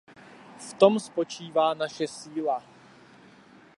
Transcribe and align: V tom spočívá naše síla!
V 0.57 0.73
tom 0.73 0.99
spočívá 0.99 1.73
naše 1.77 2.07
síla! 2.07 2.63